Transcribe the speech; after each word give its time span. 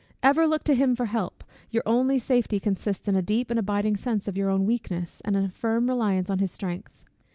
Ever 0.23 0.47
look 0.47 0.63
to 0.63 0.73
him 0.73 0.95
for 0.95 1.05
help: 1.05 1.43
your 1.69 1.83
only 1.85 2.17
safety 2.17 2.59
consists 2.59 3.07
in 3.07 3.15
a 3.15 3.21
deep 3.21 3.51
and 3.51 3.59
abiding 3.59 3.97
sense 3.97 4.27
of 4.27 4.35
your 4.35 4.49
own 4.49 4.65
weakness, 4.65 5.21
and 5.23 5.35
in 5.35 5.43
a 5.43 5.49
firm 5.51 5.87
reliance 5.87 6.31
on 6.31 6.39
his 6.39 6.51
strength. 6.51 7.05